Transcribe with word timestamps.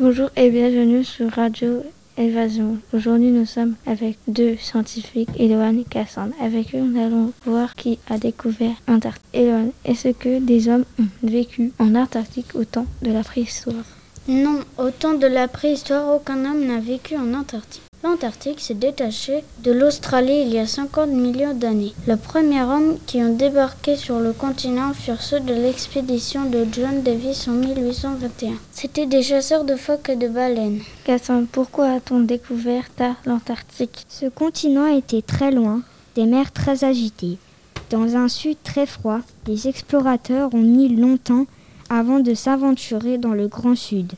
Bonjour 0.00 0.30
et 0.34 0.48
bienvenue 0.48 1.04
sur 1.04 1.28
Radio 1.30 1.82
Évasion. 2.16 2.78
Aujourd'hui, 2.94 3.30
nous 3.30 3.44
sommes 3.44 3.74
avec 3.84 4.16
deux 4.28 4.56
scientifiques, 4.56 5.28
Eloane 5.38 5.80
et 5.80 5.84
Cassandre. 5.84 6.32
Avec 6.40 6.74
eux, 6.74 6.80
nous 6.80 6.98
allons 6.98 7.34
voir 7.44 7.74
qui 7.74 7.98
a 8.08 8.16
découvert 8.16 8.72
Antarctique. 8.88 9.26
Eloane, 9.34 9.72
est-ce 9.84 10.08
que 10.08 10.40
des 10.40 10.70
hommes 10.70 10.86
ont 10.98 11.04
vécu 11.22 11.72
en 11.78 11.94
Antarctique 11.94 12.54
au 12.54 12.64
temps 12.64 12.86
de 13.02 13.12
la 13.12 13.22
préhistoire? 13.22 13.84
Non, 14.26 14.60
au 14.78 14.88
temps 14.88 15.12
de 15.12 15.26
la 15.26 15.48
préhistoire, 15.48 16.16
aucun 16.16 16.46
homme 16.46 16.64
n'a 16.64 16.80
vécu 16.80 17.16
en 17.18 17.34
Antarctique. 17.34 17.89
L'Antarctique 18.02 18.60
s'est 18.60 18.72
détaché 18.72 19.44
de 19.62 19.72
l'Australie 19.72 20.40
il 20.46 20.54
y 20.54 20.58
a 20.58 20.66
50 20.66 21.10
millions 21.10 21.52
d'années. 21.52 21.92
Le 22.06 22.16
premier 22.16 22.62
homme 22.62 22.96
qui 23.06 23.18
ont 23.18 23.34
débarqué 23.34 23.94
sur 23.94 24.20
le 24.20 24.32
continent 24.32 24.94
furent 24.94 25.20
ceux 25.20 25.40
de 25.40 25.52
l'expédition 25.52 26.48
de 26.48 26.66
John 26.72 27.02
Davis 27.02 27.46
en 27.46 27.52
1821. 27.52 28.54
C'étaient 28.72 29.04
des 29.04 29.22
chasseurs 29.22 29.64
de 29.64 29.76
phoques 29.76 30.08
et 30.08 30.16
de 30.16 30.28
baleines. 30.28 30.80
Cassandre, 31.04 31.46
pourquoi 31.52 31.90
a-t-on 31.90 32.20
découvert 32.20 32.84
l'Antarctique? 33.26 34.06
Ce 34.08 34.26
continent 34.26 34.86
était 34.86 35.20
très 35.20 35.50
loin, 35.50 35.82
des 36.14 36.24
mers 36.24 36.52
très 36.52 36.84
agitées. 36.84 37.36
Dans 37.90 38.16
un 38.16 38.28
sud 38.28 38.56
très 38.64 38.86
froid, 38.86 39.20
les 39.46 39.68
explorateurs 39.68 40.54
ont 40.54 40.62
mis 40.62 40.88
longtemps 40.88 41.44
avant 41.90 42.20
de 42.20 42.32
s'aventurer 42.32 43.18
dans 43.18 43.34
le 43.34 43.46
Grand 43.46 43.76
Sud. 43.76 44.12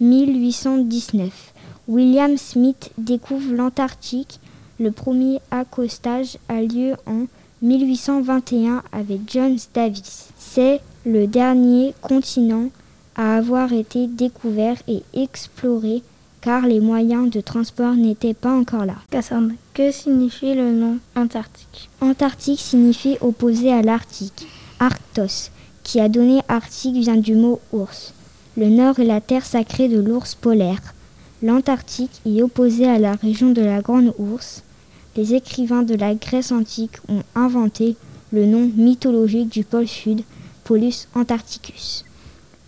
1819. 0.00 1.52
William 1.88 2.36
Smith 2.36 2.90
découvre 2.98 3.54
l'Antarctique. 3.54 4.40
Le 4.78 4.90
premier 4.92 5.40
accostage 5.50 6.36
a 6.50 6.60
lieu 6.60 6.92
en 7.06 7.24
1821 7.62 8.82
avec 8.92 9.20
John 9.26 9.56
Davis. 9.72 10.28
C'est 10.38 10.80
le 11.06 11.26
dernier 11.26 11.94
continent 12.02 12.68
à 13.16 13.38
avoir 13.38 13.72
été 13.72 14.06
découvert 14.06 14.76
et 14.86 15.02
exploré 15.14 16.02
car 16.42 16.66
les 16.66 16.78
moyens 16.78 17.30
de 17.30 17.40
transport 17.40 17.94
n'étaient 17.94 18.34
pas 18.34 18.52
encore 18.52 18.84
là. 18.84 18.96
Cassandre, 19.10 19.52
que 19.72 19.90
signifie 19.90 20.54
le 20.54 20.70
nom 20.72 20.98
Antarctique? 21.16 21.88
Antarctique 22.02 22.60
signifie 22.60 23.16
opposé 23.22 23.72
à 23.72 23.80
l'Arctique. 23.80 24.46
Arctos, 24.78 25.50
qui 25.82 26.00
a 26.00 26.10
donné 26.10 26.42
Arctique, 26.48 26.96
vient 26.96 27.16
du 27.16 27.34
mot 27.34 27.60
ours. 27.72 28.12
Le 28.58 28.68
nord 28.68 29.00
est 29.00 29.04
la 29.04 29.22
terre 29.22 29.46
sacrée 29.46 29.88
de 29.88 29.98
l'ours 29.98 30.34
polaire. 30.34 30.80
L'Antarctique 31.40 32.20
est 32.26 32.42
opposé 32.42 32.88
à 32.88 32.98
la 32.98 33.12
région 33.12 33.50
de 33.52 33.62
la 33.62 33.80
Grande 33.80 34.12
Ourse. 34.18 34.64
Les 35.16 35.34
écrivains 35.34 35.84
de 35.84 35.94
la 35.94 36.16
Grèce 36.16 36.50
antique 36.50 36.96
ont 37.08 37.22
inventé 37.36 37.94
le 38.32 38.44
nom 38.44 38.68
mythologique 38.76 39.48
du 39.48 39.62
pôle 39.62 39.86
sud, 39.86 40.22
Polus 40.64 41.06
Antarcticus. 41.14 42.04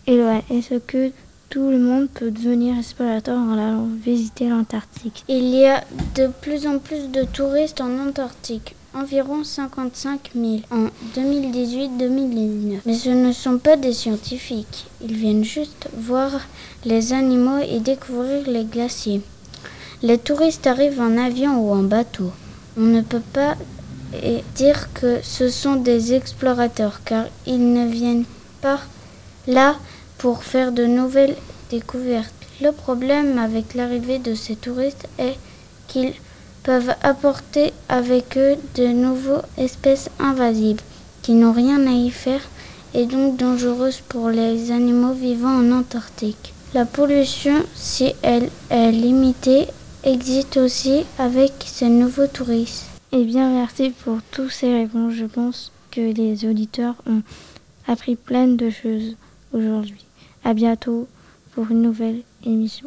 Eloane, 0.07 0.43
est-ce 0.51 0.77
que 0.77 1.11
tout 1.49 1.69
le 1.69 1.81
monde 1.81 2.09
peut 2.15 2.31
devenir 2.31 2.79
explorateur 2.79 3.37
en 3.37 3.59
allant 3.59 3.89
visiter 4.05 4.49
l'Antarctique? 4.49 5.25
Il 5.29 5.49
y 5.49 5.65
a 5.65 5.83
de 6.15 6.29
plus 6.41 6.69
en 6.69 6.79
plus 6.79 7.11
de 7.11 7.25
touristes 7.25 7.81
en 7.81 7.99
Antarctique 7.99 8.77
environ 8.95 9.45
55 9.45 10.31
000 10.35 10.59
en 10.71 10.87
2018-2019. 11.15 12.79
Mais 12.87 12.95
ce 12.95 13.11
ne 13.11 13.33
sont 13.33 13.59
pas 13.59 13.77
des 13.77 13.93
scientifiques. 13.93 14.87
Ils 15.03 15.15
viennent 15.15 15.45
juste 15.45 15.89
voir 15.97 16.31
les 16.85 17.13
animaux 17.13 17.59
et 17.59 17.81
découvrir 17.81 18.49
les 18.49 18.65
glaciers. 18.65 19.21
Les 20.03 20.19
touristes 20.19 20.67
arrivent 20.67 21.01
en 21.01 21.19
avion 21.19 21.59
ou 21.61 21.73
en 21.73 21.83
bateau. 21.83 22.33
On 22.77 22.83
ne 22.83 23.03
peut 23.03 23.23
pas 23.33 23.57
dire 24.55 24.93
que 24.93 25.21
ce 25.23 25.49
sont 25.49 25.77
des 25.77 26.15
explorateurs 26.15 27.01
car 27.05 27.27
ils 27.47 27.73
ne 27.73 27.87
viennent 27.89 28.25
pas 28.61 28.81
là 29.47 29.77
pour 30.19 30.43
faire 30.43 30.73
de 30.73 30.85
nouvelles 30.85 31.37
découvertes. 31.71 32.35
Le 32.61 32.73
problème 32.73 33.39
avec 33.39 33.75
l'arrivée 33.75 34.19
de 34.19 34.35
ces 34.35 34.57
touristes 34.57 35.09
est 35.19 35.37
qu'ils 35.87 36.13
peuvent 36.63 36.95
apporter 37.03 37.73
avec 37.89 38.37
eux 38.37 38.57
de 38.77 38.87
nouvelles 38.87 39.43
espèces 39.57 40.11
invasives 40.19 40.81
qui 41.23 41.33
n'ont 41.33 41.53
rien 41.53 41.87
à 41.87 41.93
y 41.93 42.11
faire 42.11 42.43
et 42.95 43.07
donc 43.07 43.37
dangereuses 43.37 44.01
pour 44.09 44.31
les 44.31 44.71
animaux 44.71 45.13
vivant 45.13 45.57
en 45.59 45.73
Antarctique. 45.73 46.53
La 46.75 46.85
pollution, 46.85 47.65
si 47.75 48.13
elle 48.23 48.49
est 48.71 48.93
limitée, 48.93 49.67
existe 50.05 50.57
aussi 50.57 51.05
avec 51.19 51.53
ces 51.67 51.89
nouveaux 51.89 52.27
touristes. 52.27 52.87
Eh 53.13 53.25
bien, 53.25 53.51
merci 53.51 53.91
pour 53.91 54.19
tous 54.31 54.51
ces 54.51 54.73
réponses. 54.73 55.15
Je 55.15 55.27
pense 55.27 55.73
que 55.91 56.01
les 56.01 56.45
auditeurs 56.49 56.95
ont 57.07 57.23
appris 57.89 58.15
plein 58.17 58.47
de 58.47 58.71
choses 58.71 59.17
aujourd'hui. 59.53 60.05
À 60.45 60.55
bientôt 60.55 61.09
pour 61.53 61.71
une 61.71 61.83
nouvelle 61.83 62.21
émission. 62.45 62.79